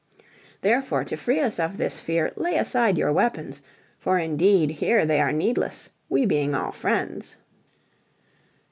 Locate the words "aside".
2.57-2.97